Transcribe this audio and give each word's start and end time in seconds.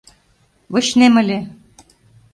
Вочнем 0.71 1.13
ыле. 1.21 1.39